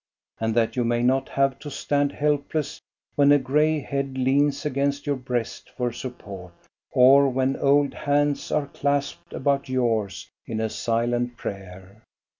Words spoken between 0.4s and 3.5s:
that you may not have to stand helpless when a